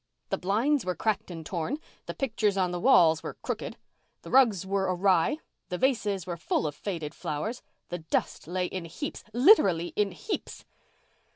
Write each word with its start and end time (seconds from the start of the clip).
The 0.29 0.37
blinds 0.39 0.83
were 0.83 0.95
cracked 0.95 1.29
and 1.29 1.45
torn. 1.45 1.77
The 2.07 2.15
pictures 2.15 2.57
on 2.57 2.71
the 2.71 2.79
walls 2.79 3.21
were 3.21 3.35
crooked; 3.43 3.77
the 4.23 4.31
rugs 4.31 4.65
were 4.65 4.85
awry; 4.85 5.37
the 5.69 5.77
vases 5.77 6.25
were 6.25 6.37
full 6.37 6.65
of 6.65 6.73
faded 6.73 7.13
flowers; 7.13 7.61
the 7.89 7.99
dust 7.99 8.47
lay 8.47 8.65
in 8.65 8.85
heaps—literally 8.85 9.89
in 9.95 10.09
heaps. 10.11 10.65